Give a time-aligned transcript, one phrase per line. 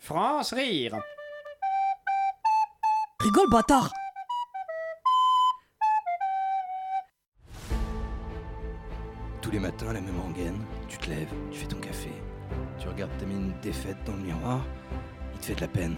[0.00, 0.98] France rire.
[3.20, 3.92] Rigole, bâtard
[9.42, 10.58] Tous les matins, la même rengaine.
[10.88, 12.10] Tu te lèves, tu fais ton café.
[12.78, 14.64] Tu regardes ta mine défaite dans le miroir.
[15.34, 15.96] Il te fait de la peine.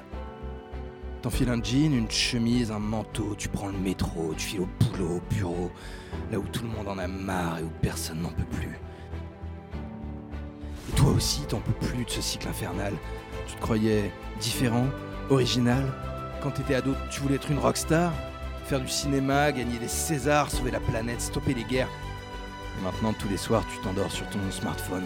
[1.22, 5.18] T'enfiles un jean, une chemise, un manteau, tu prends le métro, tu files au boulot,
[5.18, 5.70] au bureau,
[6.32, 8.80] là où tout le monde en a marre et où personne n'en peut plus.
[11.02, 12.92] Toi aussi, t'en peux plus de ce cycle infernal.
[13.48, 14.86] Tu te croyais différent,
[15.30, 15.84] original.
[16.40, 18.12] Quand t'étais ado, tu voulais être une rockstar,
[18.66, 21.88] faire du cinéma, gagner des Césars, sauver la planète, stopper les guerres.
[22.78, 25.02] Et maintenant, tous les soirs, tu t'endors sur ton smartphone,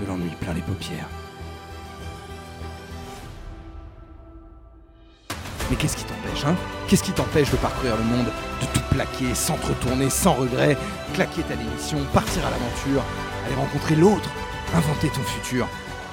[0.00, 1.06] de l'ennui plein les paupières.
[5.70, 6.56] Mais qu'est-ce qui t'empêche, hein?
[6.88, 10.76] Qu'est-ce qui t'empêche de parcourir le monde, de tout plaquer, sans retourner, sans regret,
[11.14, 13.04] claquer ta démission, partir à l'aventure,
[13.46, 14.28] aller rencontrer l'autre,
[14.74, 15.68] inventer ton futur,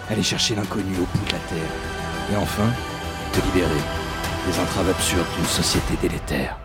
[0.10, 1.72] aller chercher l'inconnu au bout de la terre,
[2.32, 2.70] et enfin,
[3.34, 3.82] te libérer
[4.48, 6.58] des entraves absurdes d'une société délétère.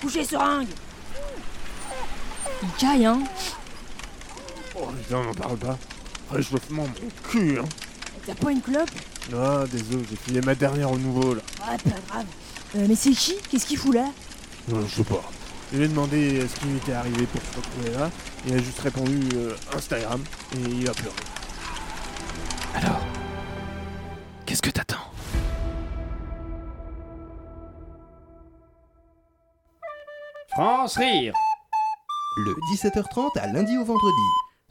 [0.00, 0.68] Couchez seringue
[2.62, 3.20] Il caille, hein
[4.76, 5.78] Oh putain, n'en parle pas.
[6.30, 7.64] Réchauffement, mon cul, hein.
[8.26, 8.90] T'as pas une clope?
[9.34, 11.42] Ah, désolé, j'ai filé ma dernière au nouveau, là.
[11.60, 12.26] Ouais, pas grave.
[12.76, 13.34] Euh, mais c'est qui?
[13.50, 14.06] Qu'est-ce qu'il fout là?
[14.68, 15.22] Non, je sais pas.
[15.72, 18.10] Je lui ai demandé ce qui lui était arrivé pour se retrouver là.
[18.46, 20.22] Il a juste répondu euh, Instagram
[20.56, 21.16] et il a pleuré.
[22.74, 23.00] Alors,
[24.46, 24.96] qu'est-ce que t'attends?
[30.52, 31.34] France rire.
[32.36, 34.22] Le 17h30 à lundi au vendredi.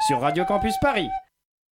[0.07, 1.09] Sur Radio Campus Paris.